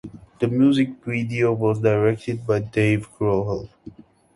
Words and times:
The 0.39 0.47
music 0.47 1.05
video 1.05 1.53
was 1.53 1.79
directed 1.79 2.47
by 2.47 2.59
Dave 2.61 3.07
Grohl. 3.19 3.69